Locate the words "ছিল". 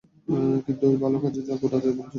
1.99-2.09